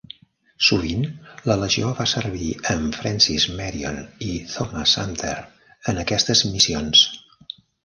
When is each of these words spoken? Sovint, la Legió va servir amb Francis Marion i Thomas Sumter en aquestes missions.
Sovint, 0.67 1.03
la 1.49 1.57
Legió 1.63 1.91
va 1.99 2.07
servir 2.13 2.47
amb 2.73 2.97
Francis 3.03 3.45
Marion 3.61 4.01
i 4.31 4.33
Thomas 4.55 4.97
Sumter 4.97 5.37
en 5.95 6.03
aquestes 6.07 6.45
missions. 6.57 7.07